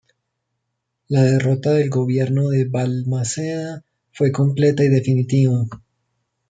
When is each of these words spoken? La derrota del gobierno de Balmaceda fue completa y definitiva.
La 1.09 1.21
derrota 1.21 1.73
del 1.73 1.91
gobierno 1.91 2.47
de 2.49 2.65
Balmaceda 2.67 3.83
fue 4.11 4.31
completa 4.31 4.83
y 4.83 4.87
definitiva. 4.89 5.61